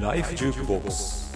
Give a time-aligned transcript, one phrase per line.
[0.00, 1.26] ライフジュークボックス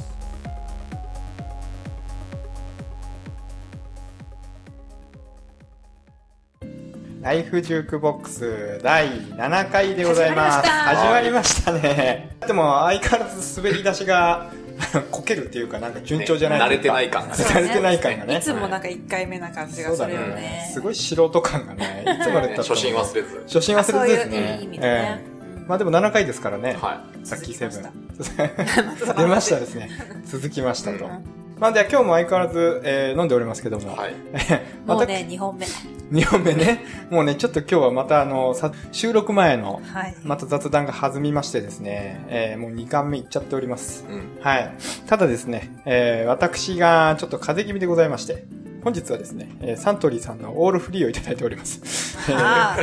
[7.22, 10.68] ライフジュークボックス第7回でございます。
[10.68, 12.34] 始始まりましたね。
[12.46, 14.50] でも相変わらず滑り出しが
[15.12, 18.38] こけるっていうかなんか順調じゃないね慣れてない感がね慣れてない感がね。
[18.38, 20.70] いつもなんか1回目な感じがそうだするよねね。。
[20.72, 23.42] すごい素人感がね、いつまでたっても 初心忘れず。
[23.46, 24.58] 初心忘れずですそういうね。
[24.62, 25.29] 意味でねええ
[25.66, 26.76] まあでも7回ですからね。
[26.80, 27.82] はさっきセブン。
[29.16, 29.90] 出ましたですね。
[30.24, 31.24] 続きましたとうん。
[31.60, 33.92] まあでは今日も相変わらず、えー飲んでおりますけども。
[33.92, 33.96] い。
[33.96, 34.14] はい。
[34.86, 35.66] もうね、2本目。
[36.10, 36.84] 2本目ね。
[37.10, 40.14] もうね、ちょっと今日はまたあの、さ収録前の、はい。
[40.24, 44.06] また雑談が弾みましてですね、えーもう2巻目いっちゃっております。
[44.08, 44.22] うん。
[44.40, 44.74] はい。
[45.06, 48.44] ただですね、えー私がちょっと風邪気味でございまして、
[48.82, 52.18] 本日はですね、えーサントリーさんのオールフリーをいただいております。
[52.32, 52.76] あ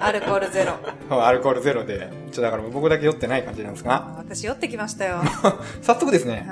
[0.00, 1.24] あ、 アルコールゼロ。
[1.24, 5.22] アルコールゼロで、ちょっとだから僕だけ酔ってない感じなんですが、私酔ってきましたよ。
[5.82, 6.46] 早速ですね、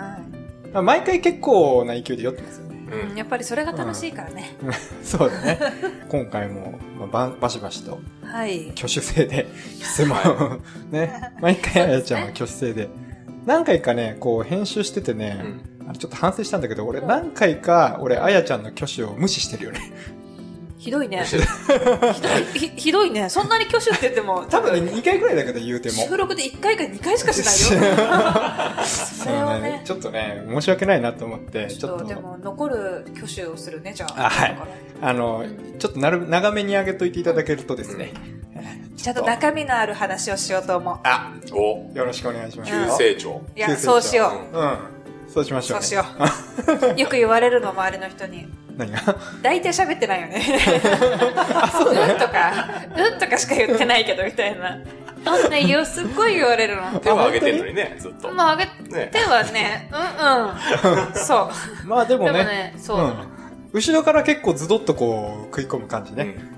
[0.73, 2.75] は毎回結構な勢いで酔ってますよね。
[2.75, 3.11] い。
[3.11, 4.57] うんやっぱりそれが楽しいからね。
[5.03, 5.59] そうだね。
[6.09, 8.71] 今回も、まあ、ばバシバシとはい。
[8.77, 9.47] 挙手制で、
[9.81, 10.59] 質問を、
[10.91, 12.89] ね、毎回あやちゃんは挙手制で。
[13.47, 15.51] 何回かね、こう編集しててね、あれ
[15.93, 19.93] ちょっと反省したんだけど、俺何回か、俺あやちゃんの挙手を無視してるよね。
[20.85, 21.25] ひどいね。
[21.25, 21.47] ひどい
[22.55, 23.31] ひひどいね。
[23.31, 25.95] そんなに挙手って言っても、 多分ね、2回くらいだけど言うても。
[25.95, 27.95] 収録で1回か2回しかしないよ。
[28.85, 29.81] それはね。
[29.85, 34.27] ちょっとね、申し訳ないなと思って、ちちょっと、ょっとで、も、残る挙手をするね、じゃあ。
[34.27, 34.57] あはい
[35.01, 35.45] あの、
[35.79, 38.13] ちょっとなる長めに上げといていただけるとですね、
[38.97, 40.99] ちゃんと中身のある話をしようと思う。
[41.03, 42.71] あ、お、よろしくお願いします。
[42.71, 43.43] 急成長。
[43.57, 44.59] いや、そうしよう。
[44.59, 44.94] うん。
[45.35, 45.85] そうしましょう、ね。
[45.85, 46.05] そうしよ
[46.95, 46.95] う。
[47.01, 48.47] よく言われるの、周りの人に。
[48.77, 49.01] 何が？
[49.43, 50.41] 大体喋ってないよ ね。
[50.47, 52.53] うんとか、
[52.97, 54.79] うんとかしか言ってないけど、みたいな。
[55.27, 57.01] あんね、よ、すっごい言われるの。
[57.01, 58.31] 手は上げてるのにね、ずっと。
[58.31, 61.15] まあ、あげてはね、うんうん。
[61.15, 61.51] そう。
[61.89, 63.11] まあでもね、でもね、そうなの。
[63.11, 63.29] ん。
[63.73, 66.37] 後ろから結構ズドッとこう食い込む感じね。
[66.49, 66.54] うん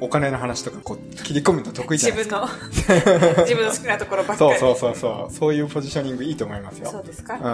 [0.00, 2.50] お金の話とかこう切り込むの得意じゃ自ないで
[2.86, 3.04] すか。
[3.04, 4.58] 分の、 自分の好きなところばっかり。
[4.58, 5.32] そうそうそうそう。
[5.32, 6.90] そういうポジショニングいいと思いますよ。
[6.90, 7.46] そうですか、うんよ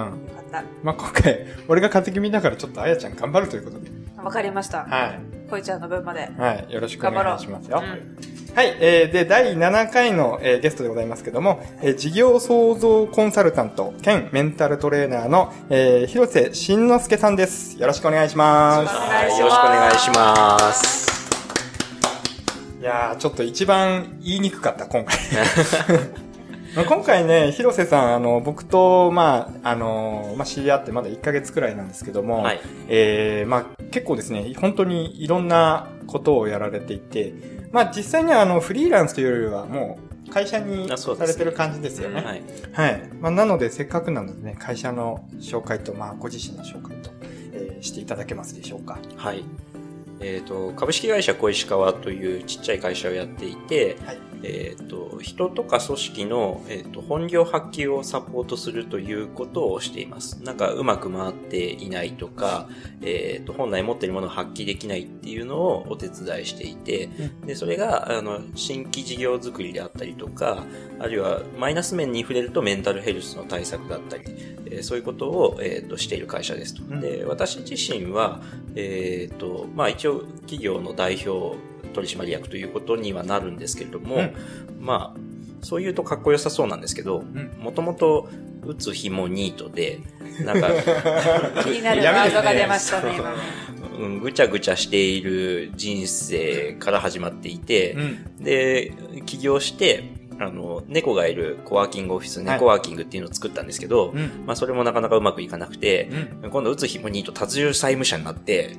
[0.50, 3.90] かっまあ今回、俺が風邪気味だからちょっとあやちゃん頑張るということで。
[4.16, 4.22] た。
[4.22, 4.84] わかりました。
[4.84, 5.20] はい。
[5.50, 6.30] こいちゃんの分まで。
[6.38, 6.72] はい。
[6.72, 7.82] よろしくお願いしますよ。
[8.54, 8.76] はい。
[8.80, 17.78] えー、で、第7回の、えーゲストでございますけども、えー事業創造コンサルタント兼メンタルトレーナーの、えー、広瀬慎之介さんです。
[17.78, 18.94] よろしくお願いします。
[18.94, 21.11] お願いしますよろしくお願いします。
[22.82, 25.16] いやー、ちょっと一番言いにくかった、今回。
[26.74, 32.60] まあ今回ね、広瀬さん、あの、僕と、まあ、あの、まあ、知り合ってまだ1ヶ月くらいなんですけども、はい。
[32.88, 37.32] えー、まあ、結構ですね、本当にいろんなことをやられていて、
[37.70, 42.20] まあ、実際にはあの、フリーランスというよりは、もう、会社にされてる感じですよね。
[42.20, 42.42] はい。
[42.72, 43.02] はい。
[43.20, 47.10] まあ、なので、せっかくなのでね、会社の紹介と、まあ、ご自身の紹介と、
[47.52, 48.98] えーしていただけますでしょうか。
[49.16, 49.44] はい。
[50.22, 54.31] えっ、と、株式会社小石川というちっちゃい会社をやっていて、はい。
[54.42, 60.42] えっ、と、人とか組織の、えっ、と、本領発揮をサポートするということをしています。
[60.42, 62.68] なんか、うまく回っていないとか、
[63.02, 67.08] えっ、と、本来持っているものを発揮できないっていうのをお手伝いしていて、
[67.46, 70.64] で、それが、あの、新規事業作りであったりとか、
[70.98, 74.24] あるいは、マイナス面に触れるとメンタルヘルスの対策だったり、
[74.66, 76.82] えーそういうことを、えっ、と、している会社ですと。
[76.82, 78.42] うんで、私自身は、
[78.74, 81.56] えっ、と、まあ一応企業の代表
[81.92, 84.34] 取締役ということにはなるんですけれども、うん
[84.80, 85.20] まあ、
[85.62, 88.28] そう言うとかっこよさそうなんですけど、んもともと、
[88.64, 89.98] 打つ紐ニートで、
[90.44, 90.70] なんか、
[91.64, 93.36] 気になるワードが出ましたね、今ね。
[93.98, 98.42] うん、ぐちゃぐちゃしている人生から始まっていて、ん。
[98.42, 98.92] で、
[99.26, 100.04] 起業して、
[100.42, 104.44] あの、猫がいるコワーキングオフィス、はい猫ワーキングっていうのを作ったんですけど、うん。
[104.46, 106.08] まあそれもなかなかうまくいかなくて、
[106.42, 106.50] うん。
[106.50, 108.76] 今度打つ紐にと達重債務者になって、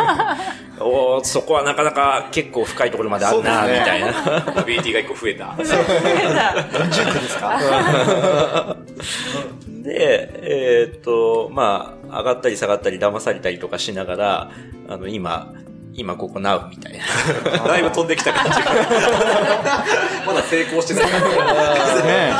[0.80, 4.60] おーそこはなかなか結構深いところまであるな、みたいな。
[4.60, 5.56] アビリティが一個増えた。
[6.90, 8.76] 純区ですか
[9.68, 14.50] で、えーっと、まあ、上がったり下がったり騙されたりとかしながら、
[14.88, 15.52] あの、今、
[15.96, 17.04] 今ここなうみたいな。
[17.64, 18.72] だいぶ飛んできた感じが。
[20.26, 21.44] まだ成功してない感じが。
[22.04, 22.32] ね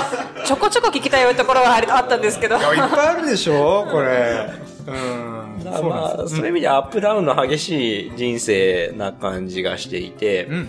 [0.45, 2.57] ちょこちょこ聞きたいところはありあったんですけど。
[2.57, 4.51] いやいっぱいあるでしょこれ。
[4.87, 5.45] うん。
[5.65, 10.69] まあ、そういう意味でアップダウンの激しい人生な感じがしていて、うん。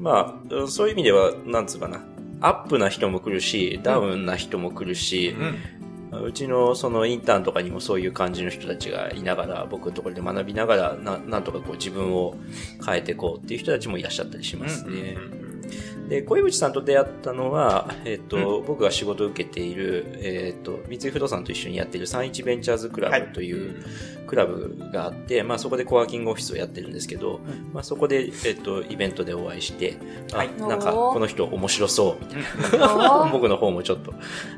[0.00, 2.00] まあ、そういう意味では、なんつうかな、
[2.40, 5.36] アップな人も来るし、ダウンな人も来るし、
[6.22, 6.32] う。
[6.32, 12.36] ちのそのインターンとかにもそういう感じの人たちがいながら、僕のところで学びながら、ななんとかこう自分を
[12.84, 15.16] 変えていこうっていう人たちもいらっしゃったりしますね。
[16.08, 23.82] で、小渕さんと出会ったのは、えっ、と、僕が仕事を受けている、えっ、と、三井不動産と一緒にやっている31ベンチャーズクラブという
[24.26, 27.40] クラブがあって、まあそこでコワーキングオフィスをやってるんですけど、
[27.72, 29.96] まあそこで、えっ、と、イベントでお会いして、
[30.32, 32.38] あはいなんか、この人面白そう、みた
[32.76, 33.30] いな。
[33.32, 34.12] 僕の方もちょっと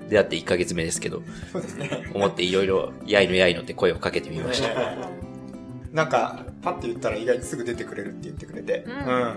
[0.09, 1.23] 出会って1ヶ月目ですけど、
[1.53, 2.11] そうですね。
[2.13, 4.69] 思っていろいろ、やいのやいのって声をかけてみました。
[5.93, 8.85] なんか、パッて言ったら意外にすぐ出てくれるって言ってくれて。
[8.87, 9.01] ううんん。
[9.01, 9.37] なんか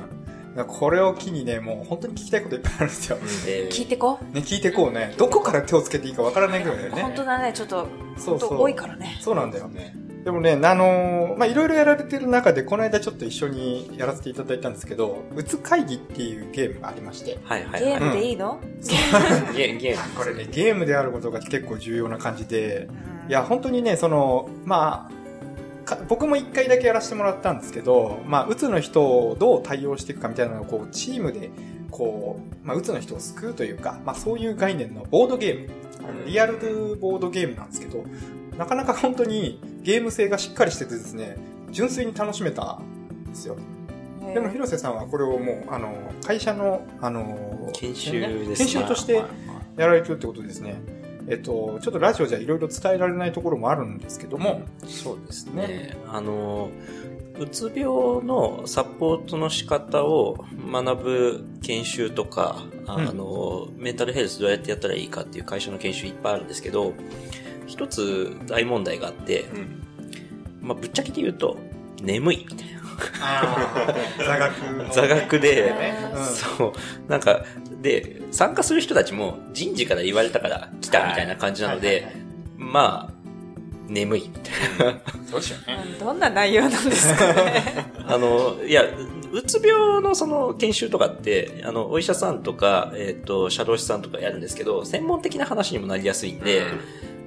[0.67, 3.17] これを機にね、もう本当に聞きたいこといっぱいあるんですよ。
[3.17, 5.13] で聞いてこね、聞いてこうね。
[5.17, 7.01] どこから手をつけていいかわからないぐらいだよね。
[7.01, 7.87] 本当だね、ちょっと、
[8.17, 9.17] そうそう本当多いからね。
[9.21, 9.95] そうなんだよね。
[10.25, 17.37] でもね、あのーまあ、いろいろやられてる中で、この間ちょっと一緒にやらせていただいたんですけど、うつ会議っていうゲームがありまして。
[17.43, 17.85] はいはいはい。
[17.85, 18.59] ゲームでいいの？
[18.81, 20.15] ゲーゲーム。
[20.15, 25.18] これね、ゲームであることが結構重要な感じで、うんいや、本当にね、その、まあ、か
[26.07, 31.49] 僕も一回だけやらせてもらったんですけど、まあ、うつの人をどう対応していくかみたいなのを、こう、チームで、
[31.91, 35.69] こう、まあ、うつの人を救うというか、まあ、そういう概念のボードゲーム、
[35.99, 36.57] あのリアル
[36.95, 38.03] ボードゲームなんですけど、
[38.57, 41.37] なかなか本当にゲーム性がしっかりしててですね、
[41.71, 43.55] 純粋に楽しめたんですよ。
[44.33, 45.93] でも、広瀬さんはこれをもう、あの、
[46.25, 48.55] 会社の、あの、研修ですね。
[48.57, 49.23] 研修として
[49.77, 50.75] やられてるってことですね。
[51.29, 55.95] えっと、ちょっとラジオじゃいろいろ伝えられないところもあるんですけども、そうですね。
[56.07, 56.69] あの、
[57.39, 63.17] うつ病のサポートの仕方を学ぶ研修とか、あうん。
[63.17, 66.93] の、メンタルヘルスどうやってやったらいいかっていう会社の研修いっぱいあるんですけど、
[67.67, 69.45] 一つ大問題があって、
[70.61, 71.57] まあ、ぶっちゃけて言うと、
[72.01, 72.79] 眠いみたいな。
[74.25, 74.89] 座学の。
[74.91, 75.73] 座学で、
[76.57, 76.73] そう、
[77.09, 77.45] なんか、
[77.81, 82.07] で、参加する人たちも人事から言われたから来たみたいな感じなので、
[82.57, 83.19] まあ、
[83.87, 84.51] 眠いみた
[84.85, 85.01] いな。
[85.25, 85.83] そうですよね。
[85.93, 87.63] うんどんな内容なんですかね？
[88.07, 88.83] あの、いや、
[89.31, 96.63] うつ病のその研修とかって、あの、お医者さんとか、えっ、と、社労士さんとかやるんですけど、専門的な話にもなりやすいんで、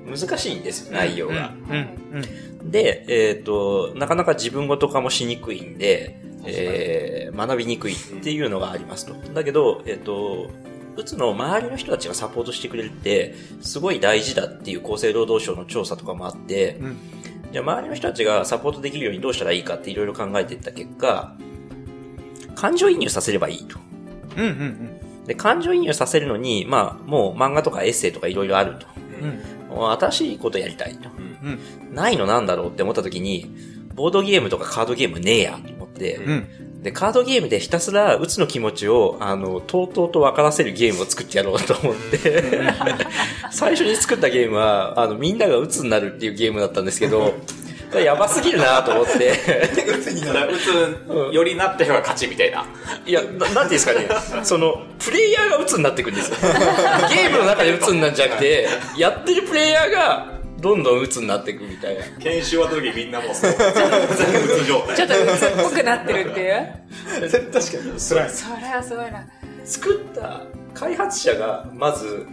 [0.07, 1.53] 難しいんですよ、内容が。
[1.71, 2.71] うん。
[2.71, 9.15] で、えっ、と、なかなか自分ごと化もしにくいんで、えー学びにくいっていうのがありますと。
[9.33, 10.51] だけど、えっ、と、
[10.97, 16.97] うつの周りの人たちがサポートしてくれるって、すごい大事だっていう厚生労働省の調査とかもあって、うん。
[17.53, 21.37] じゃあ周りの人たちがサポートできるようにどうしたらいいかっていろいろ考えていった結果、
[22.55, 23.79] 感情移入させればいいと。
[24.37, 24.45] うん。
[24.45, 25.27] うん。
[25.27, 28.87] で、感情移入させるのに、まあ、もう漫画とかエッセイとかいろいろあると。
[29.71, 29.91] うん。
[29.99, 31.09] 新しいことやりたいと。
[31.43, 31.95] うん。
[31.95, 33.51] ないのなんだろうって思った時に、
[33.95, 36.83] ボードゲームとかカードゲームねえやと思って、うん。
[36.83, 42.43] で、カードゲームでひたすら、うつの気持ちを、あの、とうとうと分からせるゲームを作ってやろうと思って、
[43.53, 47.35] 最初に作ったゲームは、あの、みんながうつになるっていうゲームだったんですけど、
[48.01, 49.33] やばすぎるなと思って、
[49.87, 50.35] うつになる。
[50.35, 50.59] だから、う
[51.31, 52.65] つよりなった人が勝ちみたいな。
[53.07, 54.09] いや、ななんていうんですかね、
[54.43, 56.37] その、プレイヤーが鬱になっていくんですよ。
[57.11, 62.05] ゲームの中で鬱になるんじゃなくて、やってるプレイヤーが、どんどん鬱になっていくみたいな。
[62.21, 64.97] 研修終わった時みんなもう、 全部うつ状態。
[64.97, 66.73] ちょっと鬱っぽくなってるっていう？
[67.29, 67.61] 確かに。
[67.61, 68.01] 辛い。
[68.01, 69.27] それはすごいな。
[69.65, 70.43] 作った
[70.75, 72.27] 開発者が、まず、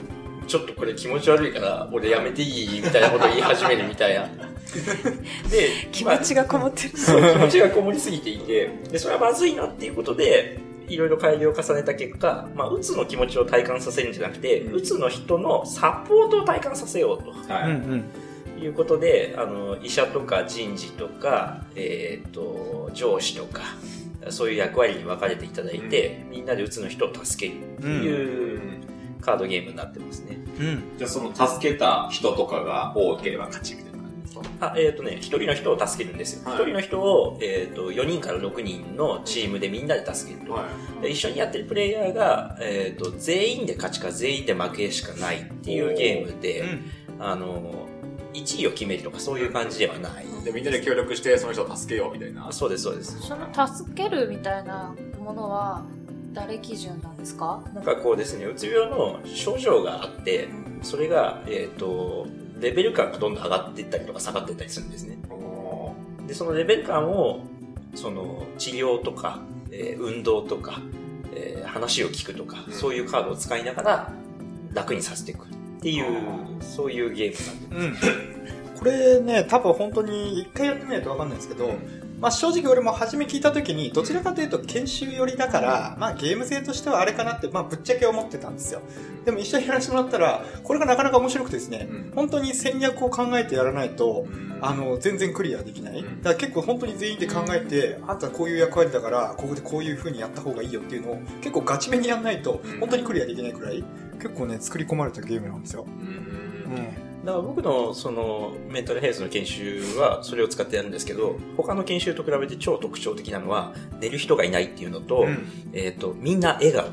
[0.47, 4.27] ちょっとこれ気持ち悪いから、俺やめていいみたいなことを言い始めるみたいな。
[5.49, 6.97] で、気持ちがこもってる。
[6.97, 10.57] そう気持ちがこもりすぎていて、で、それはまずいなっていうことで、
[10.89, 17.31] いろいろ改良を重ねた結果、まあ、うつの気持ちを体感させるんじゃなくて、うつの人のサポートを体感させようと。
[17.31, 18.59] はい。
[18.59, 23.61] いうことで、あの、医者とか人事とか、えっ、と、上司とか、
[24.29, 28.61] そういう役割に分かれていただいて、みんなでうつの人を助けるっていう
[29.21, 30.37] カードゲームになってますね。
[30.59, 30.83] うん。
[30.97, 33.88] じゃあその助けた人とかが多ければ勝ちみたいな
[34.41, 36.41] かあ、えっ、とね、一人の人を助けるんですよ。
[36.45, 40.53] 一、はい人の人を、えっ、と、4人から6人のチームでみんなで助けると。
[40.53, 40.65] は
[40.99, 41.03] い。
[41.03, 46.63] で一緒にやってるプレイヤーが、えっ、と、全員で勝ちか全員で負けしかないっていうゲームで、
[47.19, 47.87] あの、
[48.33, 50.25] 1位を決めるとかそういう感じではない。
[50.43, 52.51] で、みんなで協力してその人を助けようみたいな。
[52.51, 53.19] そうです、そうです。
[53.21, 55.83] その助けるみたいなものは
[56.33, 57.61] 誰基準なんですか？
[57.73, 60.47] なんかこうですね、うつ病の症状があって、
[60.81, 62.27] それが、えっ、と、
[62.59, 65.17] レベル感がどんどん上がっていったりとか下がっていったりするんですね。
[65.29, 65.93] お
[66.27, 67.41] で、そのレベル感を、
[67.95, 69.39] その、治療とか、
[69.71, 70.81] えー運動とか、
[71.33, 74.13] えー話を聞くとか、うんそういうカードを使いながら、
[74.73, 75.47] 楽にさせていくっ
[75.81, 76.21] ていう、
[76.61, 78.79] そういうゲームなんでうん。
[78.79, 81.73] これね、多分本当に一回やってみないとわかんないんですけど、
[82.19, 88.81] まあ正直俺も初め聞いた時に、どちらかというと研修寄りだから、まあゲーム性としてはあれかなって、まあぶっちゃけ思ってたんですよ。
[89.25, 94.25] でも一緒にやらせてもらったら、これがなかなか面白くてですね、うん本当に戦略を考えてやらないと、
[94.61, 95.99] あの、全然クリアできない。
[95.99, 103.83] うんだから結構本当に全員で考えて、あんたこういう役割だから、ここでこういう風にやった方がいいよっていうのを、結構ガチめにやんないとうん、本当にクリアできないくらい、
[104.21, 105.85] 結構ね、作り込まれたゲームなんですよ。
[105.87, 107.08] うんうん。
[107.25, 116.87] だから僕のそのメンタルヘルスの研修はそれを使ってやるんですけど、他の研修と比べて超特徴的なのは、寝る人がいないっていうのと、うんえっ、と、みんな笑顔。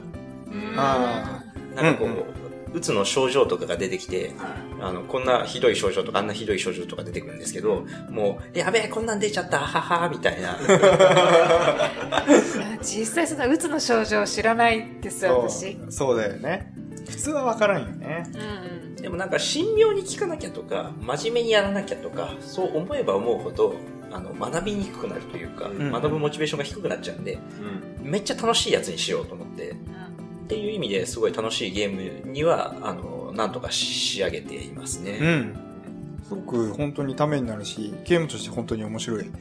[0.77, 1.43] あ
[1.75, 4.33] なんかこう、うんうつの症状とかが出てきて、
[4.81, 10.59] あの、こんなひどい症状とかあんなひどい症状とか出てくるんですけど、もう、やべえ、こんなん出ちゃった、ははみたいな。
[12.83, 16.71] 実際そのうつの症状知らないですそ私う、そうだよね。
[17.09, 18.27] 普通はわからんよね。
[18.35, 18.41] うん
[18.81, 23.77] うんでもなんか神妙に聞かなきゃとか、真面目にやらなきゃとか、そう思えば思うほど、
[24.11, 27.39] あの、学びにくくなるというか、ん学ぶモチベーションが低くなっちゃうんで、
[28.03, 29.75] めっちゃ楽しいやつにしようと思って、っ
[30.49, 35.19] ていう意味ですごい楽しいゲームには、あの、なんとか仕上げていますね。
[35.21, 35.57] うん。
[36.27, 39.33] すごく本当にためになるし、ゲームとして本当に面白いん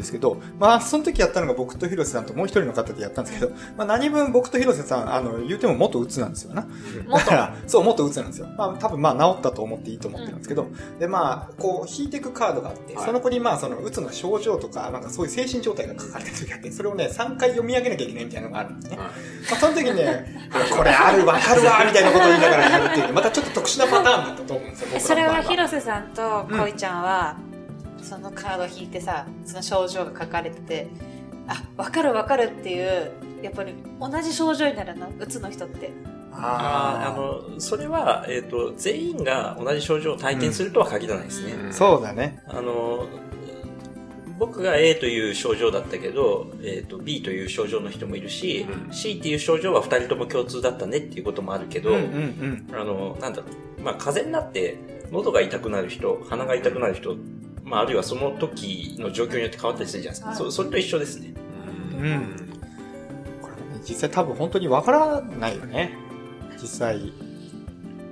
[0.00, 6.62] ですけど、まあ、その時やったのが僕と広瀬さんともう一人の方でやったんですけど、まあ何分僕と広瀬さん、あの、言うても元鬱なんですよな。
[6.62, 6.70] もっ
[7.06, 8.48] とだから、そう、元鬱なんですよ。
[8.56, 10.66] まあ、多分まあ治ったと思っていいと思ってるんですけど、
[10.98, 18.96] で、まあ、こう、引いていくカードがあって、はいその子にまあ、その、鬱の症状とか、なんかそういう精神状態が書かれてる時があって、それをね、3回読み上げなきゃいけないみたいなのがあるんですね。
[18.98, 27.36] まあ、その時にね、 これある、わかるわ、みたいなことを言いながらやるっていうね、またちょっと特殊なパターンだったと思うんですよ、それは広瀬さんと恋ちゃんは、
[28.02, 30.88] そのカード引いてさその症状が書かれてて
[31.46, 35.92] あ分かる分かるっていうやっぱり同じ症状になるのうつの人って
[36.32, 41.52] あーあの、それは、えっ、と、全員が同じ症状を体験するとは限らないですね。
[41.52, 42.42] うんそうだね。
[42.46, 43.06] あの、
[44.38, 53.82] 僕が A という症状だったけど、えっ、と、B という症状の人もいるし、うん C っていう症状は2人とも共通だったねっていうこともあるけど、うんうんあの、なんだろう。
[53.82, 54.78] まあ、風邪になって、
[55.10, 57.16] 喉が痛くなる人、鼻が痛くなる人、
[57.70, 60.28] まあ、あるいはその時の状況によって変わったりするじゃないですか。
[60.30, 61.32] はいそそれと一緒ですね。
[61.96, 62.04] うん。
[62.04, 62.20] うん。
[63.40, 65.96] これね、実際多分本当にわからないよね。
[66.60, 67.12] 実際、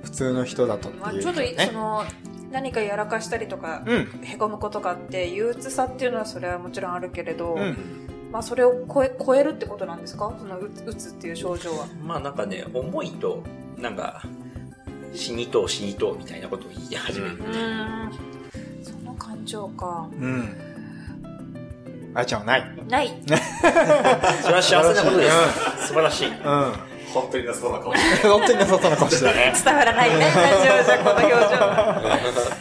[0.05, 1.73] 普通の人だとってまあ、ちょっとい、ねそ。
[1.73, 2.05] の
[2.53, 4.21] 何かやらかしたりとか、うん。
[4.23, 7.77] へこむことがあって憂鬱さっていうのはそれはもちろんあるけれど、うん。
[8.31, 10.37] まあ、それを超え超えるってことなんですか？
[10.39, 13.43] そのううつっていう症状はまあ、なんかね、重いと、
[13.77, 14.23] なんか、
[15.15, 17.37] 死にとう死にとうみたいなことを言い始める。
[17.37, 18.19] うーんそ
[19.57, 20.57] の感情かうん。
[22.15, 22.65] あやちゃんはない。
[22.89, 23.23] ない
[24.43, 25.87] それは幸せなことです。
[25.89, 26.29] 素晴らしい。
[26.29, 26.35] うん。
[27.13, 29.53] 本当になさそうな顔本当になさそうな顔してたね。
[29.65, 30.31] 伝わらないねラ
[30.63, 32.03] ジオじゃこの表情は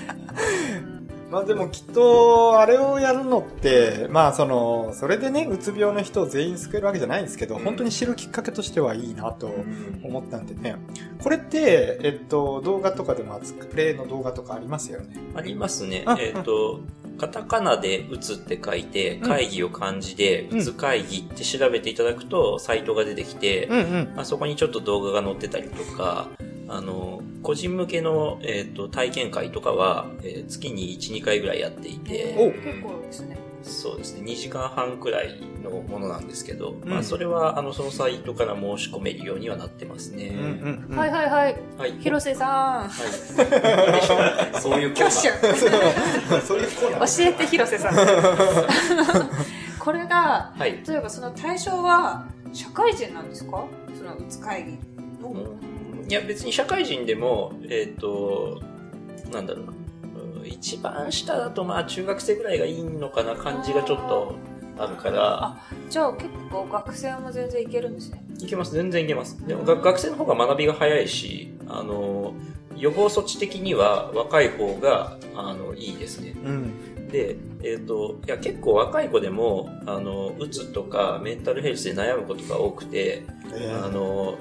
[1.29, 10.77] まあでもきっと、あれをやるのって、まあその、それでね、うつ病の人を全員救えるわけじゃないんですけど、うん本当に知るきっかけとしてはいいなとうん思ったんでね。
[11.21, 15.15] これって、えっと、動画とかでも扱うプレイの動画とかありますよね？
[15.35, 16.15] ありますねあ。
[16.19, 16.79] えっ、と、
[17.17, 24.13] カタカナで打つって書いて、ん会議を漢字で、うつ会議って調べていただくと、サイトが出てきて、うんうん。
[24.15, 26.29] まあ、そこにちょっと動画が載ってたりとか、
[26.69, 32.51] あの、個人向けの、えっ、と、体験会とかは、えー月に1、2回ぐらいやっていて、お。
[32.51, 33.37] 結構ですね。
[33.63, 36.89] そうですね、2時間半くらいのものなんですけど、うん。
[36.89, 40.27] まあ、それは、あの、そのサイトから申し込めるようにはなってますね。
[40.27, 40.97] うんうんうん。
[40.97, 41.55] はいはいはい。
[41.77, 41.93] はい。
[42.01, 42.49] 広瀬さん。
[42.49, 44.59] はい。
[44.61, 47.23] そういうコーナー。
[47.23, 47.93] 教えて広瀬さん。
[49.79, 50.83] これがはい。
[50.85, 53.63] 例えばその対象は社会人なんですか？
[53.97, 54.77] そのうつ会議
[56.07, 58.61] いや、別に社会人でも、えっ、と、
[59.31, 59.71] なんだろうな。
[59.71, 59.77] うん
[60.47, 64.35] 一番下だと、まあ、中学生ぐらいがいいのかな感じがちょっと
[64.77, 65.57] あるから、
[65.89, 68.73] じゃあ結構学生も全然いけるんですねいけます。
[68.73, 69.45] 全然いけます。
[69.45, 72.33] でも、が学生の方が学びが早いし、あの、
[72.75, 76.35] 予防措置的には若い方が、あの、いいですね。
[76.43, 77.07] うん。
[77.09, 83.23] で、えっ、と、いや、結構若い子でも、あの、うつとかメンタルヘルスで悩むことが多くて、
[83.55, 84.37] えーあの、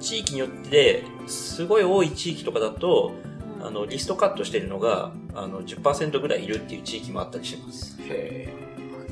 [0.00, 3.12] 地域によって、すごい多い地域とかだと、
[3.62, 7.98] あの、リストカットしてるのが、あの、10%ぐらいいるっていう地域もあったりします。
[8.08, 8.48] へ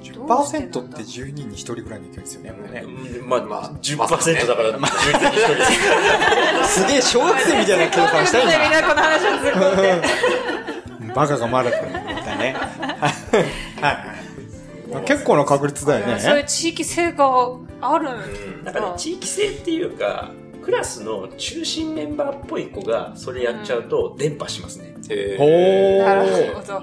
[0.02, 2.84] 10%って12人に1人ぐらいの勢いですよね、もうね。
[2.84, 6.80] うんまあ、まあ10%だから、10人に1人です。
[6.80, 8.80] すげえ小学生みたいな計算したいみんな。
[8.80, 12.56] なこの話をずっバカがまだくんみたいね。
[13.80, 14.14] は
[15.00, 15.04] い。
[15.04, 16.44] 結構な確率だよそういうね。
[16.48, 17.26] 地域性が
[17.80, 20.30] あるうんなんかね、地域性っていうか、
[20.68, 24.94] クラスの中心メンバーっぽい子がそれやっちゃうと伝播しますね。
[25.08, 26.74] へなるほど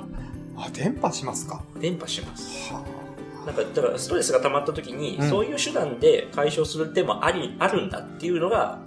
[0.58, 1.62] あ、伝播しますか？
[1.80, 2.74] 伝播します。
[2.74, 2.84] は
[3.46, 8.80] なんか、だからストレスが溜まった時に、うんそういう手段で解消する手もあり、あるんだっていうのが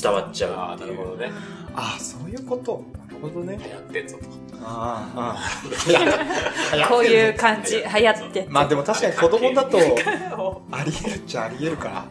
[0.00, 0.96] 伝わっちゃああ、うっていう。
[0.96, 1.32] なるほどね。
[1.74, 2.84] あ、あそういうこと。
[2.96, 3.58] なるほどね。
[3.60, 4.22] 流行ってんぞと。
[4.62, 5.36] ああ、
[6.76, 6.88] ああ。
[6.88, 8.46] こういう感じ、流行って。
[8.48, 12.04] まあでも確かに子供だと、あり得るっちゃあり得るか。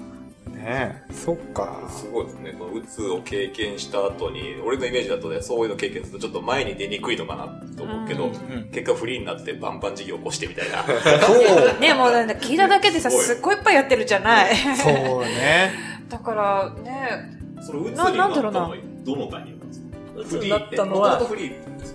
[0.65, 1.88] ねえ、そっか。
[1.89, 2.53] すごいですね。
[2.57, 7.45] このうつを経験した後に、俺のイメージだとね、そういうの経験するとちょっと前に出にくいのかな
[7.77, 10.84] と思うけど、うんうん結果フリーになってバンバン事業起こしてみたいな。
[11.22, 11.77] そう。
[11.79, 14.55] ね、もうなんだ聞いただけでさ、すごいすっごいいっぱいやってるじゃない。
[14.55, 15.72] そうね。
[16.10, 20.19] だからね、そのうつにななったのなんだろうなはどのタイミングなんですか？
[20.22, 21.22] うつになったのは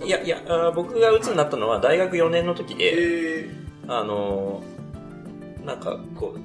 [0.05, 0.37] いやいや、
[0.73, 2.93] 僕がうつになったのは大学4年の時で、
[3.43, 3.49] え
[3.89, 6.39] あのーなんかこう、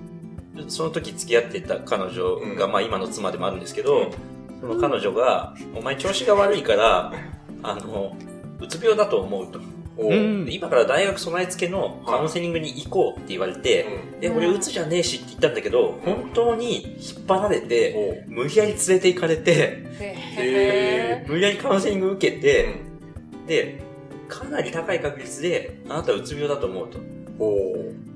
[0.68, 2.72] その時付き合ってた彼女が、うん。
[2.72, 4.10] まあ今の妻でもあるんですけど、
[4.60, 7.12] その彼女が、お前調子が悪いから、
[7.62, 8.16] あの、
[8.60, 9.60] うつ病だと思うと。
[9.98, 13.86] 今から大学備え付けのカウンセリングに行こうって言われて、
[14.20, 22.74] で、俺うつじゃねえしって言ったんだけど、本当に引っ張られて、無理やり連れて行かれて、へ無理やりカウンセリング受けて、
[23.32, 23.46] うん。
[23.46, 23.80] で、
[24.28, 26.98] かなり高い確率で、あなたはうつ病だと思うと。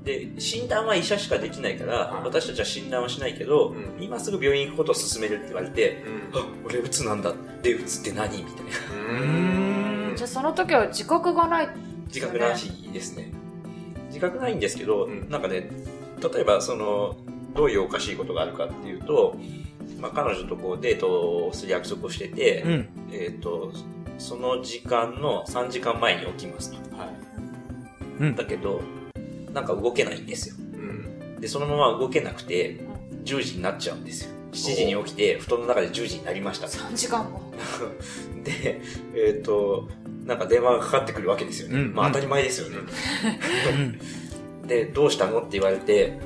[0.03, 7.33] で、診断は医者しかできないから、はい私たちは診断はしないけど、うん今すぐ病院行くことを勧めるって言われて、うんあ、俺うつなんだ。
[7.61, 8.71] で、うつって何みたいな。
[9.11, 11.69] うーんじゃあその時は自覚がない。
[12.07, 13.31] 自覚なしですね。
[14.07, 15.69] 自覚ないんですけど、うんなんかね、
[16.33, 17.15] 例えばその、
[17.55, 19.35] どういうおかしいことがあるかっていうと、
[19.99, 22.89] まあ、彼女とこうデートをする約束をしてて、うん。
[23.11, 23.71] えっ、と、
[24.17, 26.97] その時間の3時間前に起きますと。
[26.97, 27.09] はい。
[28.21, 28.81] うんだけど、
[29.53, 30.55] なんか動けないんですよ。
[30.57, 30.77] う
[31.37, 31.41] ん。
[31.41, 32.77] で、そのまま動けなくて、
[33.23, 34.31] 10時になっちゃうんですよ。
[34.51, 36.67] 7時に起きて、布団の中で10時になりました。
[36.67, 37.41] 3時間も。
[38.43, 38.81] で、
[39.15, 39.87] えっ、と、
[40.25, 41.79] なんか電話がかかってくるわけですよね。
[41.79, 42.77] うんまあ当たり前ですよね。
[44.67, 46.17] で、どうしたのって言われて、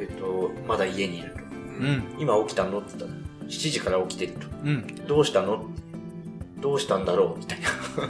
[0.00, 1.36] えっ、と、まだ家にいると。
[1.80, 2.04] うん。
[2.18, 4.46] 今起きたのって言ったら、7時から起きてると。
[4.64, 4.86] うん。
[5.06, 5.66] どうしたの？
[6.60, 7.38] どうしたんだろう？
[7.38, 7.58] みたい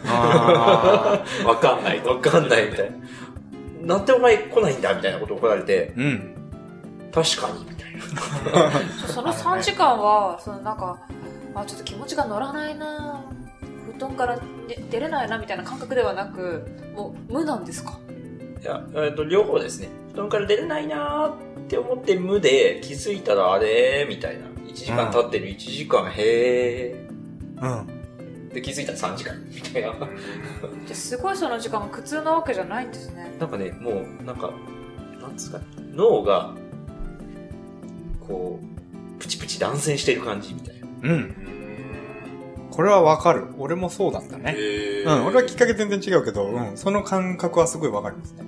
[0.07, 1.45] ああ。
[1.47, 2.11] わかんないな。
[2.11, 2.97] わかんないみたいな。
[3.87, 6.35] なんでお前来ないんだみたいなことを怒られて、うん。
[7.13, 8.71] 確かに、みたいな。
[9.09, 10.99] その3時間は、そのなんか、
[11.55, 13.25] あ、ちょっと気持ちが乗らないな
[13.95, 14.39] 布団から
[14.69, 17.99] 出出れないなみたいな感覚ではなく、もう無なんですか？
[18.61, 19.89] いや、えっ、と、両方ですね。
[20.13, 24.47] 布団から出れないなーって思って無で気づいたらあれーみたいな。
[24.67, 26.95] 1時間経ってる、1時間へ
[27.63, 27.96] うん。
[28.51, 28.55] ー。
[28.55, 29.93] で、気づいたら3時間みたいな。
[29.93, 30.07] じゃ
[30.91, 33.35] あすごいその時間が苦痛なわけじゃないんですね。
[33.39, 34.53] なんかね、もう、なんか、
[35.21, 35.61] なんつうか、
[35.93, 36.55] 脳が、
[38.27, 40.87] こう、プチプチ断線してる感じみたいな。
[41.03, 41.11] うん。
[41.11, 41.47] うん
[42.77, 43.47] これはわかる。
[43.57, 44.55] 俺もそうだったね。
[44.55, 45.27] えうん。
[45.29, 46.77] 俺はきっかけ全然違うけど、うん。
[46.77, 48.45] その感覚はすごいわかりますね。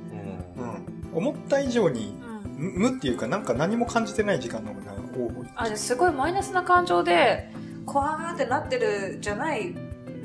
[0.59, 1.29] うんうん。
[1.31, 2.15] 思った以上に、
[2.59, 2.73] うん。
[2.73, 5.47] む無っていうか、なんか何も感じてない時間の方が多い。
[5.57, 7.51] あ、じゃあすごいマイナスな感情で、
[7.87, 9.75] こわーってなってるじゃない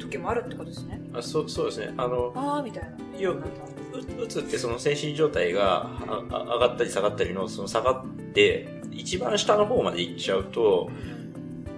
[0.04, 1.02] 時もあるってことですね。
[1.14, 1.94] あそうそうですね。
[1.98, 3.20] あの、あーみたいな。
[3.20, 3.44] よう
[4.22, 5.90] うつってその精神状態が
[6.30, 10.90] 上がったり下がったりのその下がって一番下の方まで行っちゃうと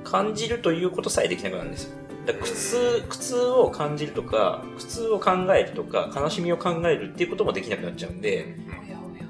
[0.03, 9.23] 感じるということさえできなくなるんですよだから苦痛苦痛を感じるとか苦痛を考えるとか悲しみを考えるっていうこともできなくなっちゃうんでおやおや。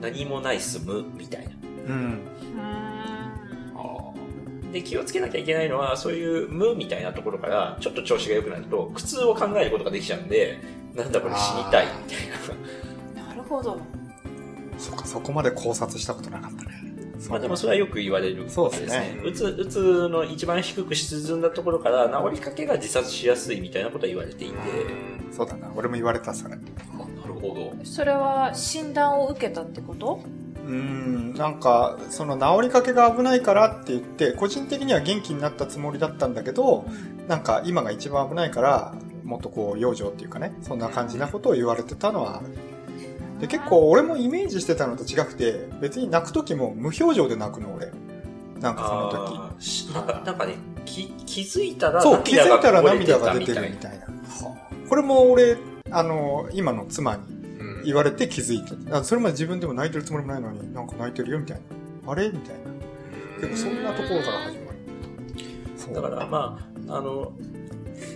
[0.00, 1.50] 何もないすむみたいな
[1.88, 2.18] うん。
[4.76, 10.58] で気をつけなきゃいけないのはそういう無みたいなところからちょっと調子が良くなると苦痛を考えることができちゃうんで
[10.94, 13.78] なんだこれ死にたいみたいななるほど。
[14.78, 16.70] そっか、そこまで考察したことなかったね。
[17.30, 19.20] まあでもそれはよく言われることですね。
[19.24, 24.54] うつ、うつの一番低く沈んだところから治りかけが自殺しやすいみたいなことは言われていて、
[25.32, 25.72] そうだな。
[25.74, 26.56] 俺も言われた、それ。
[26.56, 26.56] な
[27.26, 27.72] るほど。
[27.84, 30.20] それは診断を受けたってこと？
[30.66, 36.84] うーん、なんか、その治りかけが危ないからって言って、個人的には元気になったつもりだったんだけど、
[37.28, 42.42] なんか今が一番危ないから、もっとこう、養生っていうかね、そんな感じなことを言われてたのは。
[43.40, 47.92] で、結構俺もイメージしてたのと違くて、別に泣く時も無表情で泣くの、俺。
[48.60, 49.94] なんかその時。
[49.94, 54.06] なんか、なんかね、気、気づいたらそう、気づいたら涙が出てるみたいな。
[54.88, 55.56] これも俺、
[55.90, 57.35] あの、今の妻にうん
[57.86, 58.74] 言われて気づいて。
[58.90, 61.60] あそれまで自分でも泣いてるつもりもないのに、なんか泣いてるよみたい
[62.04, 62.12] な。
[62.12, 63.48] あれみたいな。
[63.48, 65.94] 結構そんなところから始まる。
[65.94, 67.32] だからまあ、あの、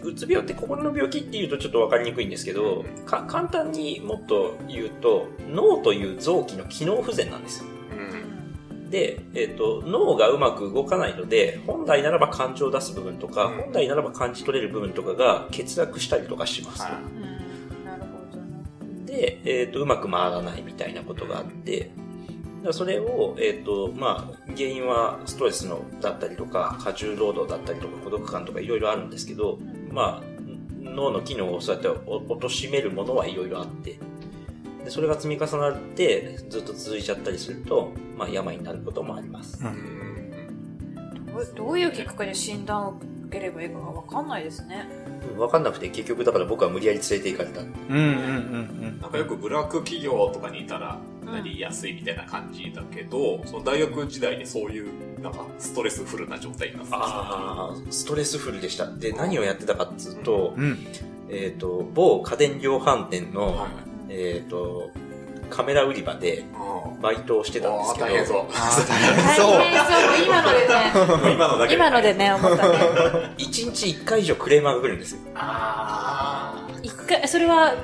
[0.03, 7.67] うつ病って心の病気っていうとちょっとわかりにくいんですけど、か簡単にもっと言うと、脳という臓器の機能不全なんですよ。
[7.93, 16.85] うんで、えっ、と、脳がうまく動かないので、本来ならば感情を出す部分とか、うん本来ならば感じ取れる部分とかが欠落したりとかします。
[19.11, 21.91] で、えっ、と、うまく回らないみたいなことがあって、だか
[22.69, 29.59] らそれを、えっ、と、まあ、原因はストレスのだったりとか、過重労働だったりとか、孤独感とかいろいろあるんですけど、
[29.91, 30.41] まあ、
[30.79, 33.99] 脳の機能をそうやってお貶としめるものはいろいろあって、
[34.85, 39.61] でそれが積み重なってずっと続いちゃったりすると、まあ、病になることもあります。
[39.63, 44.87] どうどういうきっかけで診断を受ければいいかがわかんないですね。
[45.39, 47.61] わかんなくて結局だから僕は無理やり連れて行かれた。
[47.61, 58.91] うんうんうんなんかよくブラック企業とかにいたらなりやすいみたいな感じだけど、その大学時代にそういうなんかストレスフルな状態になってたああ、ストレスフルでした。
[58.91, 60.65] で、何をやってたかっつうと、うん。
[60.65, 60.79] うん。
[61.31, 63.71] えっ、と、某家電量販店の、はい
[64.11, 64.91] えっ、と、
[65.51, 68.47] カメラ売り場であバイトをしてたんですけど、あ大変そう。
[68.49, 69.53] 大変そう。
[69.59, 70.27] 大変そう。
[70.27, 70.93] 今のでね。
[71.35, 72.75] 今のだけ今のでね、思ったね。
[73.39, 75.19] 1日1回以上クレーマーが来るんですよ。
[75.35, 77.75] あ一回、それは、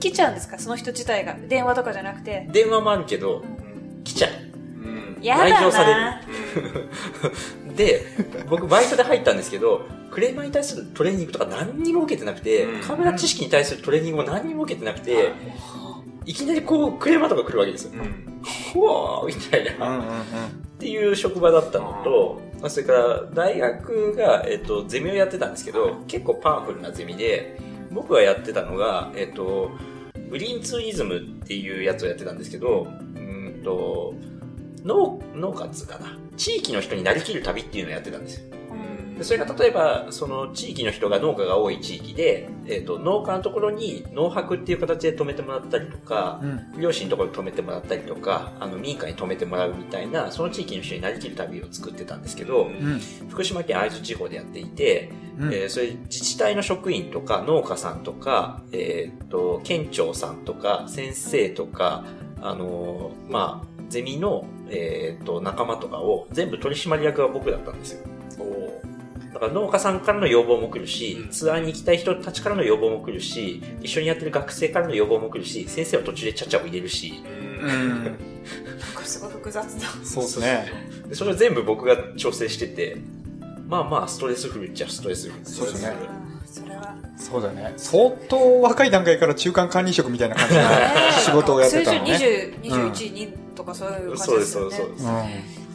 [0.00, 0.58] 来ちゃうんですか？
[0.58, 1.34] その人自体が？
[1.48, 2.48] 電話とかじゃなくて？
[2.52, 3.44] 電話もあるけど、
[4.04, 4.30] 来ちゃう。
[5.22, 6.20] や来場されるだな。
[7.76, 8.06] で、
[8.48, 15.32] 僕バイトで入ったんですけど、クレーマーに対するトレーニングとか何にも受けてなくて、うんカメラ知識に対するトレーニングも何にも受けてなくて、
[16.26, 17.92] いきなりこうクレーマーとか来るわけですよ。
[17.94, 18.80] うん。
[18.80, 20.00] うわーみたいな。
[20.00, 27.58] っていう職場だったのと、まあそれから大学が、えっと、ゼミをやってたんですけど、結構パワフルなゼミで、
[27.92, 29.70] 僕がやってたのが、えっと、
[30.28, 34.12] グリーンツーリズムっていうやつをやってたんですけど、うーんと、
[34.84, 36.18] 農、農家っつうかな。
[36.36, 38.55] 地域の人になりきる旅っていうのをやってたんですよ。
[39.16, 46.46] でそれが例えば、その地域の人が農家が多い地域で、えっ、と、農家のところに農泊っていう形で泊めてもらったりとか、う
[46.78, 46.80] ん。
[46.80, 53.00] 漁師のところに泊めてもらったりとか、あの、民家に泊めてもらうみたいな、その地域の人になりきる旅を作ってたんですけど、うん。
[53.30, 55.52] 福島県会津地方でやっていて、うん。
[55.52, 62.04] えーそれ自治体の職員とか農家さんとか、えーっと、県庁さんとか先生とか、
[62.42, 68.06] あのーまあ、ゼミの、えーっと、仲間とかを全部取締役が僕だったんですよ。
[69.36, 77.22] だから農家さんからの要望も来るし、うんツアーに行きたい人たちからの要望も来るし、一緒にやってる学生からの要望も来るし、先生は途中でちゃちゃを入れるし、
[77.60, 78.04] うん。
[78.04, 78.14] なん
[78.94, 79.88] かすごい複雑な。
[80.02, 80.72] そうですね。
[81.10, 82.96] でそれを全部僕が調整してて、
[83.68, 85.44] まあまあ、ストレスフルっちゃストレスフル。
[85.44, 86.96] そうですねうんそれは。
[87.18, 87.74] そうだね。
[87.76, 90.62] 相当若い段階から中間管理職みたいな感じの
[91.26, 92.14] 仕事をやってたのね。
[92.14, 94.76] 数字20、21、2とかそういう感じそうですよね。
[94.76, 95.04] そうです、そうです。
[95.04, 95.66] うん。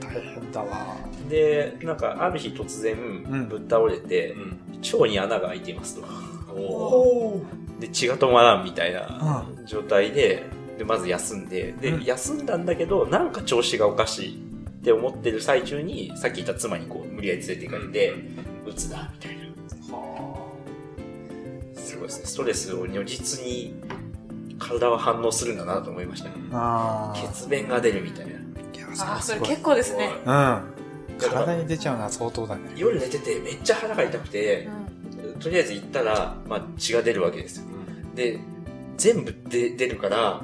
[0.00, 0.96] 大変だわ。
[1.28, 4.58] で、なんか、ある日突然ん、ぶっ倒れて、うん。
[4.80, 6.06] 腸に穴が開いていますと。
[6.52, 7.42] おお
[7.80, 10.44] で、血が止まらんみたいな状態で、
[10.78, 14.38] で、まず休んで、で、うん休んだんだけど、なんか調子がおかしいっ
[14.82, 18.14] て思ってる最中に、さっき言った妻にこう、無理やり連れて行かれて、
[18.66, 19.44] うつだ、みたいな。
[21.74, 22.26] すごいですね。
[22.26, 23.74] ストレスを如実に、
[24.58, 26.34] 体は反応するんだなと思いましたね。
[27.32, 28.37] 血便が出るみたいな。
[29.00, 30.10] あ、それ結構ですね。
[30.24, 30.62] うん。
[31.18, 32.62] 体に出ちゃうのは相当だね。
[32.76, 34.68] 夜寝ててめっちゃ腹が痛くて
[35.24, 37.64] う、んとりあえず行ったら、まあ、血が出るわけですよ。
[38.14, 38.38] で、
[38.96, 40.42] 全部で出るから、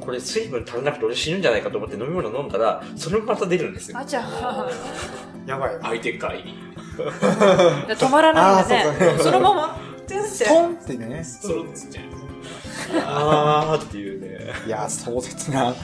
[0.00, 4.04] これ水分足らなくて俺死ぬんじゃないかと思って飲み物飲んだら、それもまた出るんですよあ、。
[4.04, 4.70] じゃあ、
[5.46, 5.78] やばい。
[5.82, 6.54] 相手会に。
[6.96, 9.18] 止まらないんだね。
[9.18, 9.78] そのまま、
[10.46, 11.24] トンってね。
[11.24, 12.04] それつっちゃう。
[13.04, 14.52] あーっていうね。
[14.66, 15.74] いや、壮絶な。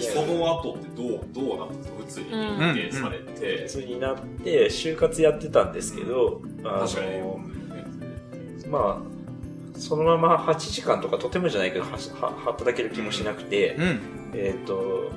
[0.00, 1.96] その後ってどう、どうなったんですか？
[1.98, 3.62] 普通に認定されて。
[3.62, 8.66] 普通になって、就活やってたんですけど、あの確かに。
[8.68, 14.00] まあ、そのまま8時間とかとてもじゃないけど、はは働ける気もしなくて、うん。
[14.34, 15.10] えっ、と、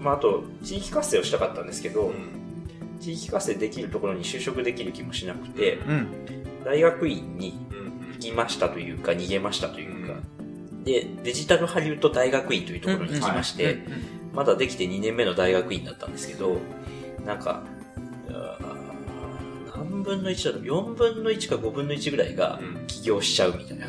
[0.00, 2.14] まあ、あと、地域活性をしたかったんですけど、うん
[3.00, 6.06] 地域活性できるところに就職できる気もしなくて、うん。
[6.64, 9.99] 大学院にうん行きましたというか、逃げましたというか、
[10.84, 13.78] で、デジタルハリウッド大学院というところに行きまして、
[14.32, 16.58] まだできて2年目の大学院だったんですけど、
[17.24, 17.64] なんか、
[19.74, 22.86] 何分の1だろう ?4 分の1か5分の1ぐらいがうん。
[22.86, 23.86] 起業しちゃうみたいな、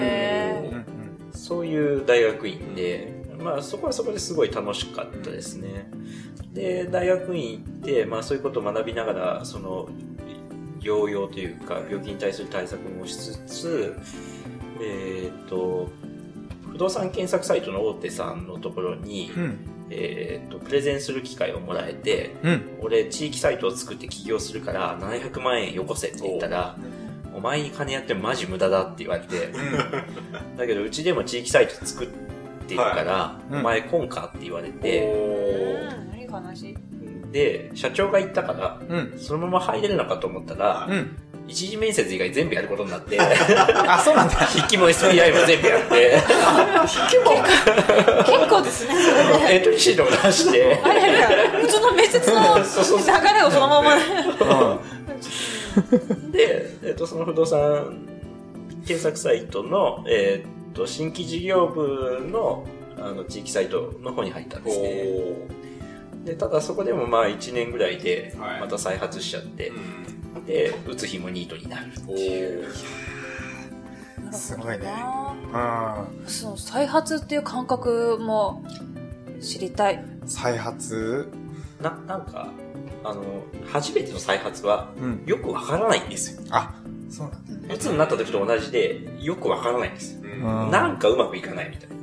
[0.00, 0.98] へうん
[1.32, 5.88] そういう大学院で、まあそこはそこですごい楽しかったですね。
[6.52, 9.88] で、大学院行って、まあそういうことを学びながら、その、
[10.80, 13.96] 療養というか、病気に対する対策もしつつ、
[14.80, 15.90] えっ、と、
[16.70, 19.58] 不動産検索サイトの大手さんのところに、うん。
[19.90, 22.62] えっ、と、プレゼンする機会をもらえて、うん。
[22.80, 26.76] 俺、地域サイトを作って起業するから、700万円よこせって言ったら、
[27.34, 29.52] お前に金やってもマジ無駄だって言われて、
[30.56, 32.08] だけど、うちでも地域サイト作っ
[32.66, 36.76] てるから、はいうんお前来んかって言われて、うん何話
[37.32, 39.18] で、社長が言ったから、うん。
[39.18, 41.16] そのまま入れるのかと思ったら、うん。
[41.48, 44.34] 一次面接以外全部やることになって、 あ、そうなんだ。
[44.34, 46.22] 筆記も SPI も全部やって、
[48.26, 49.54] 結構ですね、それで。
[49.54, 52.62] エントリーシートも出して、あれあれ、普通の面接の流
[53.34, 53.96] れをそのまま。
[56.30, 58.06] で、えっ、と、その不動産
[58.86, 62.66] 検索サイトの、えっ、と、新規事業部の、
[62.98, 65.04] あの、地域サイトの方に入ったんですね。
[66.24, 70.17] おで、ただそこでもまあ1年ぐらいではい、また再発しちゃって、うん。
[70.48, 72.64] で、打つ日もニートになるっていう。
[74.32, 74.92] すごいね
[75.52, 75.56] う
[76.26, 76.28] ん。
[76.28, 78.64] その再発っていう感覚も
[79.40, 80.02] 知りたい。
[80.24, 81.28] 再発？
[81.82, 82.48] な、なんか、
[83.04, 83.22] あの、
[83.70, 85.22] 初めての再発はうん。
[85.26, 86.42] よくわからないんですよ。
[86.50, 86.74] あ、
[87.10, 87.74] そうなんだ。
[87.74, 90.20] うつになった時と同じで、よくわからないんですよ。
[90.22, 91.96] うんうんなんかうまくいかないみたいな。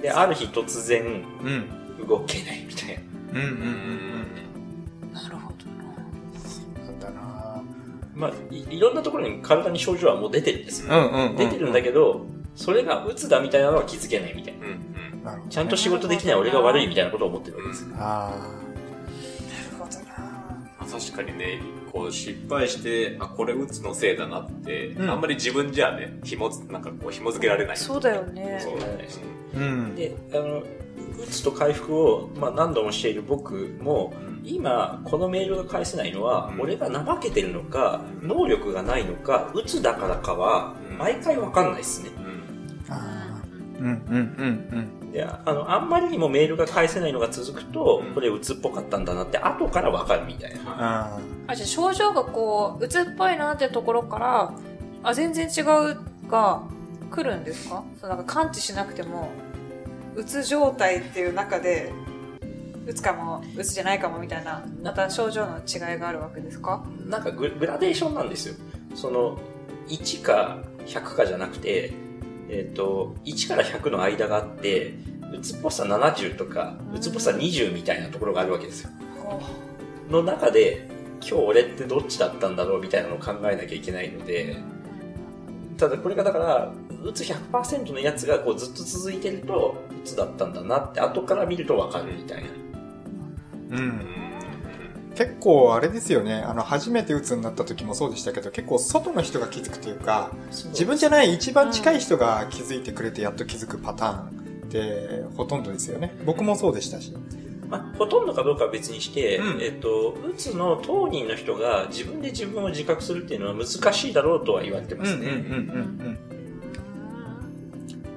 [0.00, 2.06] で、ある日突然うん。
[2.08, 3.00] 動けないみたいな。
[3.32, 4.31] うんうんうん
[8.14, 10.94] まあい、いろんなところに体に症状はもう出てるんですよ。
[10.94, 11.36] うんうんうん。
[11.36, 14.66] 出てるんだけど、それがうつだみたいなのは気づけないみたいな。
[14.66, 14.72] うん
[15.42, 15.48] うん。
[15.48, 17.86] ちゃんと仕事できない俺が悪いみたいなことを思ってるわけです。
[17.96, 18.58] あ
[19.48, 20.04] なるほどな。
[20.18, 21.60] まあ確かにね、
[21.92, 27.76] こう失敗して、あ、これ打つのせいだなって、うんあんまり自分じゃね、紐つ、なんかこう紐付けられない。
[27.76, 28.58] そうだよね。
[28.60, 29.08] そうだね。
[29.54, 29.58] あ。
[29.58, 29.94] うん。
[29.94, 30.62] で、あの、
[31.18, 34.12] うつと回復を、まあ、何度もしている僕も、
[34.44, 36.60] 今、このメールが返せないのは、うん。
[36.62, 38.28] 俺が怠けてるのか、うん。
[38.28, 40.98] 能力がないのか、うつだからかはう、ん。
[40.98, 42.10] 毎回わかんないですね。
[42.18, 43.86] うん。
[43.86, 44.76] うんうんう
[45.08, 51.18] んで、あの、あんまりにもメールが返せないのが続くとうん、これうつっぽかったんだなって、後からわかるみたいな。
[51.46, 54.54] あ、じゃあ症状がこう、うつっぽいなってところから、
[55.02, 56.62] あ、全然違うが
[57.10, 57.84] 来るんですか？
[58.00, 59.28] そうなんか感知しなくても、
[60.14, 61.92] うつ状態っていう中で、
[62.86, 66.84] うつかも、うつじゃないかもみたいな、また症状の違いがあるわけですか？
[67.06, 68.54] なんかググラデーションなんですよ。
[68.94, 69.38] その、
[69.88, 71.92] 1か100かじゃなくて、
[72.48, 74.94] えっ、と、1から100の間があって、
[75.32, 78.90] うつっぽさ70とか、うつっぽさ20みたいなところがあるわけですよ。
[80.10, 80.88] の中で、
[81.20, 84.56] 今日俺ってどっちだったんだろうみたいなのを考えなきゃいけないので、
[85.78, 86.72] ただこれがだから、
[87.02, 92.48] うつ100%のやつがこうずっと続いてると、うつだったんだなって後から見るとわかるみたいな。
[92.48, 92.52] ー
[93.70, 93.76] う。
[93.76, 94.22] うんん
[95.14, 96.36] 結構あれですよね。
[96.36, 104.28] あの、初めて鬱になった時もそうでしたけど、結構外の人が気づくというか、自分じゃない一番近い人が気づいてくれてやっと気づくパターンっ
[104.70, 106.14] てほとんどですよね。
[106.24, 107.14] 僕もそうでしたし。
[107.68, 115.30] まあ、ほとんどかどうかは別にして、うんえっと、うつの当人の人が自分で自分を自覚するっていうのは難しいだろうとは言われてますね。
[115.30, 116.18] ん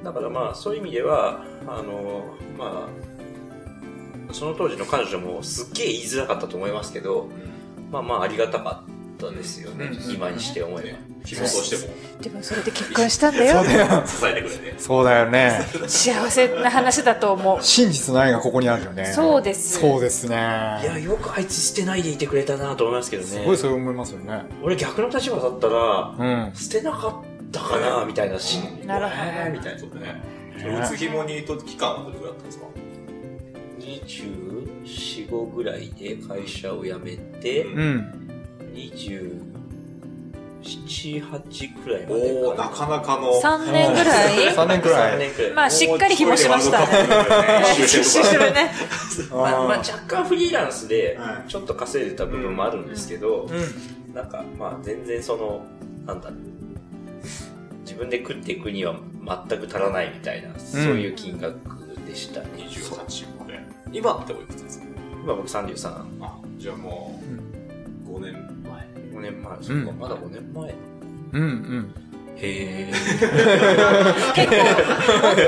[0.04, 2.26] だからまあ、そういう意味では、あの、
[2.58, 2.88] ま
[4.30, 7.30] あ、その当時の彼女もすっげえ言いづらかったと思いますけど、
[7.92, 9.86] まあまあありがたかったですよね。
[9.86, 11.16] うん今にして思えば。
[11.26, 13.64] してもでもそれで結婚したんだよ。
[13.64, 14.04] そうだよ。
[14.06, 14.80] 支えてくれて。
[14.80, 15.66] そうだよね。
[15.88, 17.64] 幸せな話だと思う。
[17.64, 19.06] 真実の愛がここにあるよね。
[19.06, 20.36] そうですそうですね。
[20.36, 23.28] いや、よくあいつ捨てないでいてくれたなと思いますけどね。
[23.28, 24.44] すごいそう思いますよね。
[24.62, 26.54] 俺逆の立場だったら、うん。
[26.54, 27.14] 捨てなかっ
[27.52, 29.80] たかなみたいなし、なるほどえーみたいな。
[29.80, 30.35] そうだね。
[30.60, 32.66] それ打つ紐にと期間はどれくらいだったんですか
[33.80, 38.22] ？24、5ぐらいで会社を辞めて、ううん。
[38.74, 39.42] 27、
[40.64, 43.40] 8くらいまでおー、なかなかの。
[43.42, 44.38] 3年ぐらい？
[44.56, 45.20] 3年くら3い。
[45.20, 45.54] 年くらい。
[45.54, 46.86] まあ、しっかり紐しましたね。
[48.52, 48.72] ね。
[49.32, 53.54] まあ、まあ、あ若干フリーランスではいちょっと稼いでた部分もあるんですけど、ー
[54.08, 54.14] うん。
[54.16, 55.64] なんかまあ全然その
[56.08, 56.40] なんだろう
[57.86, 58.96] 自分で食っていくには
[59.48, 61.56] 全く足らないみたいな、そういう金額
[62.08, 63.60] でしたね28まで。
[63.94, 64.18] 今？
[64.18, 64.86] っておいくつですか
[65.24, 65.90] 今僕33
[66.22, 67.22] あ、じゃあも
[68.06, 68.88] う、5年前。
[69.14, 69.64] 5年前、ん。
[69.64, 70.76] そっかまだ5年前。
[71.34, 71.94] うんうん。
[72.38, 72.92] へ
[74.36, 74.58] 結構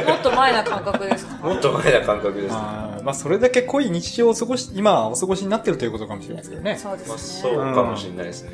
[0.06, 1.38] も、もっと前な感覚ですか？
[1.44, 2.44] えもっと前な感覚です。
[2.48, 2.50] ね
[3.04, 6.78] まあ、それだけ濃い日常を過ごし、今お過ごしになってるということかもしれないですけどね。
[6.78, 7.54] そうでまあすね。
[7.54, 8.52] そうかもしれないですね、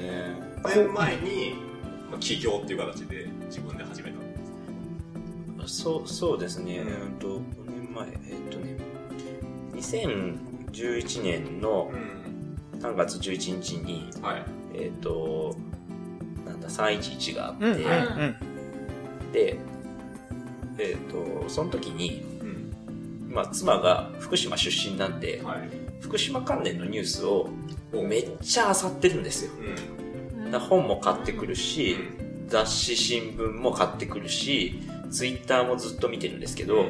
[0.64, 1.54] 5年前に、
[2.10, 8.78] まあ起業っていう形で自分で始めたんですそうそうですね、うんうんと5年前えっとね
[9.74, 12.24] 2011年のうん。
[12.84, 14.46] 3月11日にはい。
[14.74, 15.56] えっ、と
[16.46, 19.32] なんだ311があって、うんうんうん。
[19.32, 19.58] で、
[20.78, 23.34] えっ、と、その時に、うん。
[23.34, 25.70] まあ、妻が福島出身なんで、はい。
[26.02, 27.50] 福島関連のニュースを
[27.94, 29.52] おめっちゃ漁ってるんですよ。
[30.46, 30.60] うん。
[30.60, 31.98] 本も買ってくるし、
[32.48, 34.80] 雑誌、新聞も買ってくるし、
[35.12, 36.88] ツイッターもずっと見てるんですけど、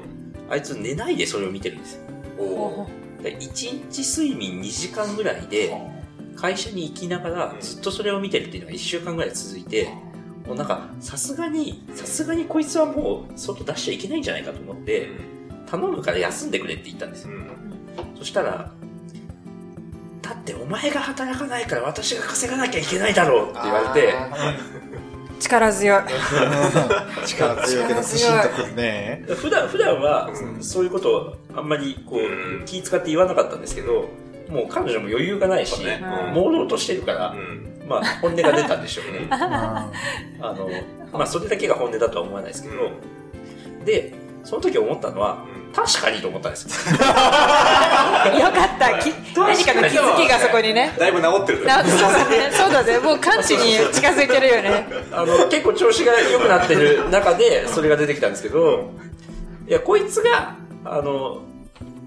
[0.50, 2.02] あいつ寝ないでそれを見てるんですよ。
[2.38, 3.24] おー。
[3.24, 5.76] で1日睡眠2時間ぐらいで、
[6.36, 9.90] 会社に行きながらずっとそれを見てるっていうのが1週間ぐらい続いて、
[10.46, 15.10] もうなんか、さすがに、さすがにこいつはもう外出しちゃいけないんじゃないかと思って、
[15.70, 17.30] 頼むから休んでくれって言ったんですよ。
[18.18, 18.72] そしたら、
[20.22, 24.14] だってお前が働かないから私が稼がなきゃいけないだろうって言われて、
[25.44, 26.04] 力強い。
[27.26, 29.26] 力強いけど、ずしんとくるね。
[29.28, 34.10] 普段、普段はうんそういうことをあんまりこう気使って言わなかったんですけど、
[34.50, 37.36] もう彼女も余裕がないし、ねうん朦朧としてるから、
[37.88, 39.28] まあ本音が出たんでしょうね。
[39.30, 39.90] うんあ
[40.42, 40.70] の、
[41.12, 42.76] まあそれだけが本音だとは思わないですけど、
[43.86, 46.96] で、その時思ったのは、確かにと思ったんですよ。
[46.98, 49.00] よかった。
[49.00, 50.94] き何かの気づきがそこにね。
[50.98, 52.52] だいぶ治ってるなそうだね。
[52.52, 53.00] そうだね。
[53.00, 54.88] もう完治に近づいてるよね。
[55.12, 58.92] あの、結構調子が良くなってる中で、それが出てきたんですけど、
[59.68, 60.56] いや、こいつが、
[60.86, 61.42] あの、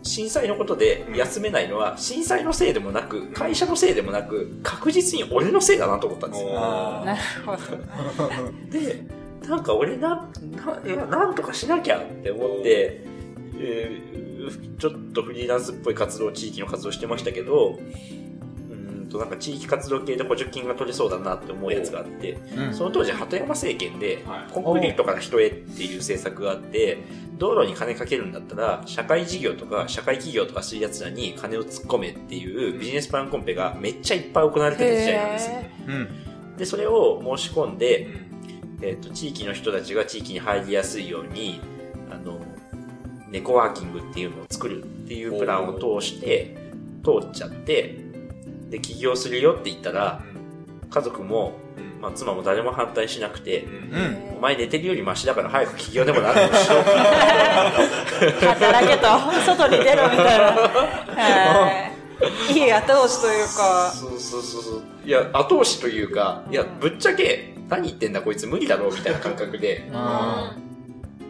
[0.05, 6.51] 震災のことで休めないのは、震災のせいでもなく、会社のせいでもなく、確実に俺のせいだなと思ったんですよ。
[6.55, 8.71] あなるほど。
[8.71, 9.03] で、
[9.49, 10.29] なんか俺な、
[10.65, 13.16] な、いやなんとかしなきゃって思って、
[13.61, 14.27] えー
[14.79, 22.75] ちょっとフリーランスっぽい活動、地域の活動してましたけど、うーんとなんか地域活動系で補助金が取れそうだなって思うやつがあって、うん。
[22.75, 26.99] その当時鳩山政権ではい、コンクリートから人へっていう政策があって、
[27.39, 35.57] 道路に金かけるんだったら、社会事業とか社会企業とかするやつらに金を突っ込めっていうビジネスプランコンペがめっちゃいっぱい行われてた時代なんですよ。
[35.57, 36.57] へうん。
[36.57, 38.09] で、それを申し込んで、
[38.83, 41.61] えっ、と、地域の人たちが地域に入りやすいように、
[42.11, 42.39] あの、
[43.31, 46.57] ネコワーキングっていうのを作るっていうプランを通して、
[47.05, 47.99] 通っちゃって、
[48.71, 50.23] で、起業するよって言ったら、
[50.91, 51.55] 家族も、
[52.01, 54.37] まあ、妻も誰も反対しなくて、うん。
[54.39, 56.77] お前寝てるよりマシだから早く起業でもなってほしろ。
[58.49, 59.07] 働けと、
[59.45, 60.45] 外に出ろみたいな。
[60.47, 61.97] はい
[62.49, 63.93] いい後押しというか。
[63.95, 64.83] そうそうそうそう。
[65.05, 70.55] いや、後押しというか、いや、ぶっちゃけ、何言ってんだこいつ無理だろうみたいな感覚で、あ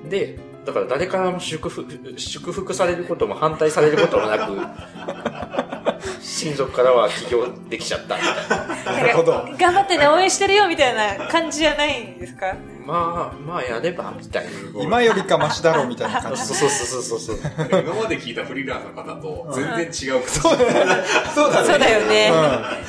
[0.09, 1.87] で、だから誰からも祝福、
[2.19, 4.53] 祝福されることも反対されることもなく、
[6.21, 8.93] 親族からは起業できちゃったみたいな。
[9.01, 9.33] なるほど。
[9.59, 12.55] 頑張ってね、応援してるよみたいな感じじゃないんですか？
[12.85, 14.51] まあ、まあやれば、みたいな。
[14.83, 16.43] 今よりかマシだろうみたいな感じ。
[16.43, 17.39] そうそうそうそうそう。
[17.83, 21.05] 今まで聞いたフリーランスの方と全然違ううだね。
[21.35, 21.67] そうだね。
[21.69, 22.33] そうだよね。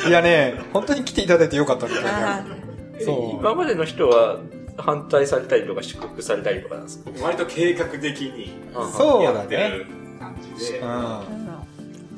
[0.04, 0.10] うん。
[0.10, 2.46] いやね、本当に来ていただいてよかったみたいあな。
[3.04, 3.40] そう。
[3.40, 4.38] 今までの人は
[4.78, 8.54] 反対されたりとか祝福されたりとかなんですか割と計画的に
[8.96, 9.70] そうだやってね。
[9.70, 9.86] る
[10.20, 10.86] 感じでう。
[10.86, 11.48] ん。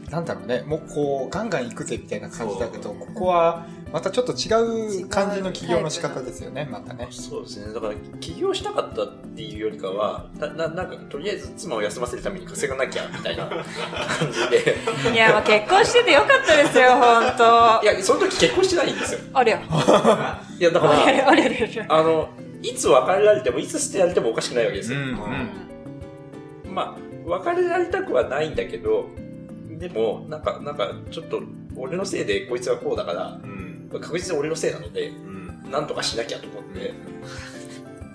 [0.10, 7.08] なんだろうね、もうこう、ガンガン行くぜみたいな感じだけど、ここは、またちょっと違う感じの起業の仕方ですよね、またね。
[7.12, 7.72] そうですね。
[7.74, 13.64] だから、起業したかったっていうよりかは、な、ななんか、とりあえず妻を休ませるために稼がなきゃ、みたいな感
[14.32, 14.78] じで。
[15.14, 19.20] いや、まあ結婚しててよかったですよ、本当いや、その時結婚してないんですよ。
[19.32, 19.58] ありゃ。
[20.60, 21.86] いや、だから、ありゃ、ありゃ、ありゃ。
[21.88, 22.30] あの、
[22.62, 25.00] いつ別れられても、いつ捨てられてもおかしくないわけですよ。
[25.00, 29.08] うん、まあ、別れられたくはないんだけど、
[29.70, 31.42] でも、なんか、なんか、ちょっと、
[31.76, 33.90] 俺のせいでこいつはこうだから、うん。
[33.90, 35.72] 確実に俺のせいなので、うん。
[35.72, 36.94] なんとかしなきゃと思って、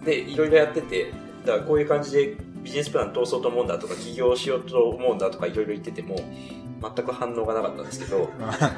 [0.04, 1.12] で、いろいろやってて、
[1.46, 6.16] だからこういう感じでビジネスプラン通そうと思うんだとか、起業しようと思うんだとか、いろいろ言ってても、
[6.82, 8.30] 全く反応がなかったんですけど、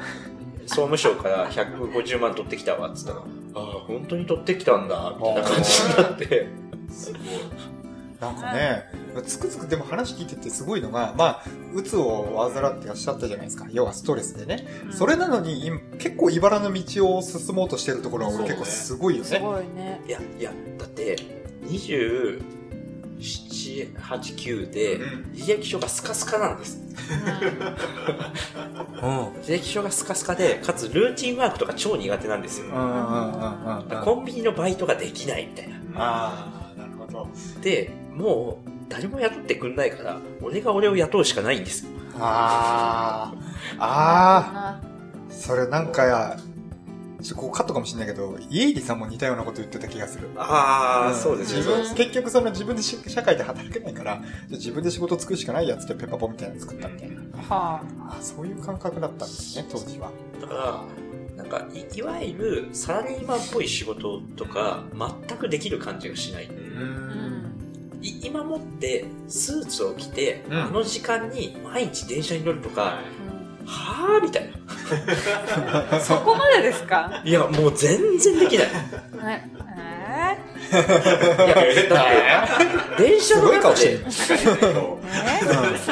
[0.65, 3.23] 総務省から150万取ってきたわ、っつったら、
[3.57, 6.47] ああ、本当に取ってきたんだ、みたいな感じになって、
[6.89, 7.21] すごい。
[8.19, 8.83] なんかね、
[9.27, 11.43] つくづくでも話聞いててすごいのが、まあ、
[11.75, 13.67] うつを患ってらっしゃったじゃないですか。
[13.71, 14.65] 要はストレスでね。
[14.91, 19.39] それなのに、今結構茨の道を進もうとしてるところが俺結構すごいよすね。
[19.39, 20.01] ごいね。
[20.07, 21.15] いや、いや、だって、
[23.19, 26.79] 27、8、9でうん、履歴書がスカスカなんです。
[29.43, 32.67] 履歴書がスカスカで、かつルーティンワークとか超苦手なんですよ。
[32.67, 34.03] うんうんうんうんうん。
[34.03, 35.75] コンビニのバイトができないみたいな。
[35.95, 37.27] ああ、なるほど。
[37.61, 41.91] で、もう、誰も雇ってくんないから、俺が俺を雇うしかないんですよ。
[42.19, 43.33] あ
[43.77, 44.81] あ、ああ、
[45.29, 46.37] それなんか、
[47.21, 50.29] ちょっとここカットかもしれないけど、家入さんも似たようなこと言ってた気がする。
[50.37, 57.17] あん自分、結局その自分でし社会で働けないから、じゃあ自分で仕事作るしかないやつってペッパポみたいなの作ったみたいな。
[57.41, 60.11] はあそういう感覚だったんですね、当時は。
[60.39, 60.83] だから、
[61.35, 64.83] なんかい、いわゆるサラリーマンっぽい仕事とか、
[65.27, 66.45] 全くできる感じがしない。
[66.45, 66.81] うあ。
[66.81, 66.85] う
[67.99, 67.99] ん。
[68.01, 72.99] い今もって、スーツを着て、うんあの時間に毎日電車に乗るとか、
[73.67, 74.49] はぁみたい
[75.91, 75.99] な。
[75.99, 77.21] そこまでですか？
[77.25, 78.67] いや、もう全然できない。
[78.67, 80.37] ねえ
[80.69, 80.83] いや、
[81.89, 84.05] だって、電車すの中ごい顔してるで、。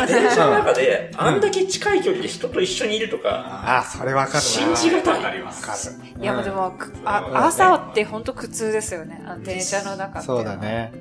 [0.08, 4.42] 電車の中で、あんだけ近い距離で人と一緒にいるとか、ああ、それわかるな。
[4.42, 5.68] 信じがたいわかります。
[5.68, 5.82] わか
[6.18, 6.22] る。
[6.22, 9.22] いや、でも、くあ朝って本当苦痛ですよね。
[9.26, 10.28] あの電車の中って。
[10.28, 10.56] そうだ。
[10.58, 10.92] ね。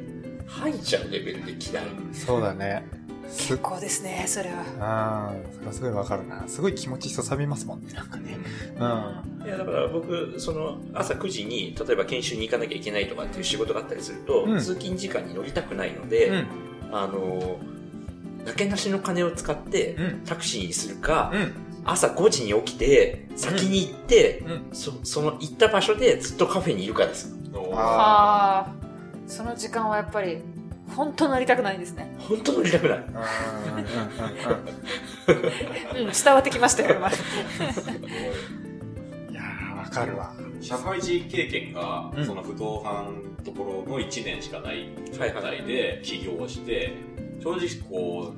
[0.46, 1.84] 吐いちゃうレベルで嫌い。
[2.12, 2.84] そうだね。
[3.28, 4.64] す結構ですね、それは。
[4.80, 6.44] ああ、それはすごいわかるな。
[6.46, 8.38] すごい気持ちそさびますもんね、なんかね。
[8.76, 9.46] うん。
[9.46, 16.46] いや、だから僕、その、朝9時に、例えば研修に行かなきゃいけないとかっていう仕事があったりすると、うん通勤時間に乗りたくないので、うん。
[16.92, 17.58] あの、
[18.44, 21.52] なけなしの金を使ってうん、タクシーにするか、うん。
[21.84, 24.62] 朝5時に起きて、先に行って、うん。
[24.72, 27.34] そその行った場所でずっとカフェにいるかです。
[27.76, 28.74] ああ、
[29.26, 30.38] その時間はやっぱり、
[30.94, 32.14] 本当乗りたくないんですね。
[32.18, 32.98] 本当乗りたくない。
[32.98, 33.02] う
[36.02, 36.06] ん。
[36.06, 37.08] うん、伝わってきましたよ、今。
[39.30, 40.32] いやー、わかるわ。
[40.60, 43.14] 社会人経験がうん、その不動産
[43.44, 44.88] ところの1年しかない
[45.18, 46.92] はい状態で起業をして、
[47.42, 48.32] 正直こ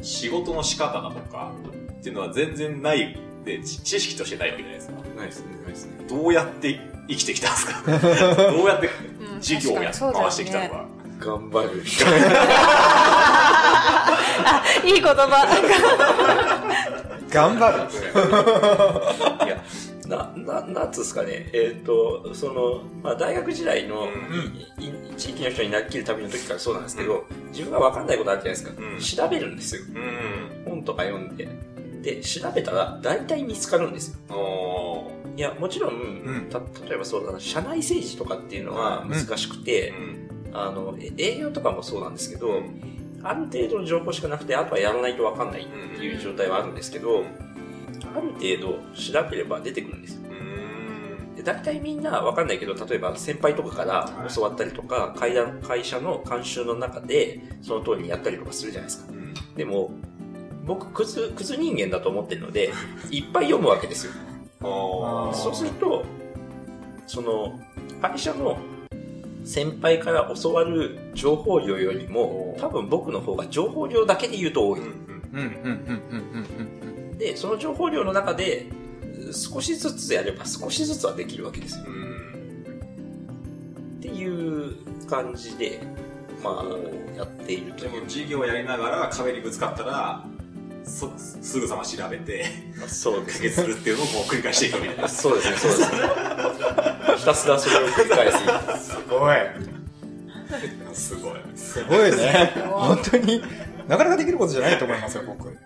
[0.00, 1.52] う、仕事の仕方だとか
[1.98, 4.94] っていうのは全然ないで、知知識としてないわけじゃないですか。
[5.16, 5.92] ないですね、ないですね。
[6.08, 6.78] どうやって
[7.08, 7.82] 生きてきたんですか？
[8.52, 8.90] どうやって
[9.32, 10.84] うん事業をや回してきたのか。
[11.18, 11.82] 頑張る。
[14.84, 15.46] いい言葉。
[17.30, 17.78] 頑張る。
[19.46, 19.64] いや、
[20.06, 21.50] な、な、なんつうんですかね。
[21.52, 24.66] えっ、と、その、まあ、大学時代の、うん
[25.16, 28.82] 地域の人になりきる旅の時からそうなんですけど、自分がわかんないことあるじゃないですか。
[28.82, 29.82] うん調べるんですよ。
[29.94, 29.98] う
[30.68, 30.70] ん。
[30.70, 31.48] 本とか読んで。
[32.02, 34.36] で、調べたら、大体見つかるんですよ。
[34.36, 42.62] おーいや、もちろん、んた、例えばそうだな、社内政治とかっていうのは難しくて、うんあの、え営業とかもそうなんですけど、
[43.22, 47.24] ある程度の情報しかなくて、あとはやらないとわかんないっていう状態はあるんですけど、
[48.14, 50.20] ある程度調べれば出てくるんです
[51.36, 59.12] で大体みんなわかんないけど、例えば先輩とかから教わったりとか、会談会社の慣習の中で、その通りにやったりとかするじゃないですか。
[59.12, 59.34] うん。
[59.54, 59.90] でも、
[60.64, 62.72] 僕、クズ、クズ人間だと思ってるので、
[63.10, 64.12] いっぱい読むわけですよ。
[65.34, 66.04] そうすると、
[67.06, 67.60] その、
[68.00, 68.58] 会社の
[69.46, 74.80] 先輩から教わる情報量よりも、多分僕の方が情報量だけで言うと多い。
[74.80, 74.96] うんうんうん、
[75.32, 77.18] うん、うん、うん、うん。
[77.18, 78.66] で、その情報量の中で、
[79.32, 81.84] 少しずつやれば少しずつはできるわけですよ。
[81.86, 82.06] うん
[83.98, 84.76] っていう
[85.06, 85.80] 感じで、
[86.42, 88.04] まあ、やっているというでも。
[88.08, 90.24] 授業をやりながら壁にぶつかったら、
[90.86, 92.44] そすぐさま調べて、
[92.86, 93.48] そうですね。
[93.48, 95.08] 解決するっていうのを繰り返していくみたいな。
[95.08, 95.88] そうですね、そうですね。
[97.18, 98.38] ひたすらそれを繰り返す。
[98.90, 99.36] すごい。
[100.94, 101.40] すごい。
[101.56, 102.52] すごいね。
[102.70, 103.42] 本当に、
[103.88, 105.56] なかなかできることじゃないと思いますよ、僕。